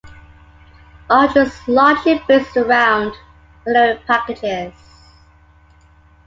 [1.11, 3.13] Arch is largely based around
[3.65, 4.73] binary packages.